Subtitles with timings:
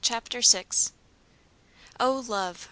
[0.03, 0.65] CHAPTER VI.
[1.99, 2.57] O love!